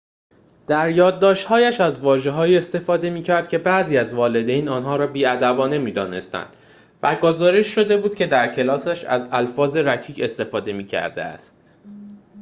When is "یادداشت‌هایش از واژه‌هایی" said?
0.89-2.57